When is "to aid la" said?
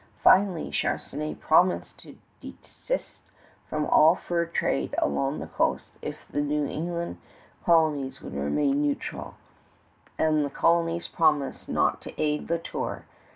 12.01-12.57